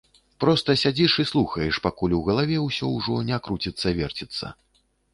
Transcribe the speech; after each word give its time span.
Проста 0.43 0.75
сядзіш 0.83 1.15
і 1.25 1.25
слухаеш, 1.33 1.79
пакуль 1.85 2.17
ў 2.21 2.25
галаве 2.31 2.57
ўсё 2.67 2.93
ужо 2.99 3.21
не 3.31 3.41
круціцца-верціцца. 3.49 4.57